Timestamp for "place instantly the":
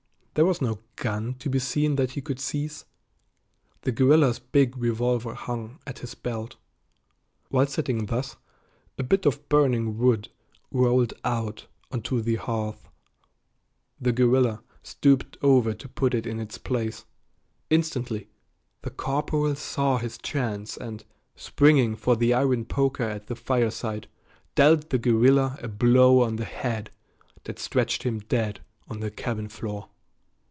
16.57-18.89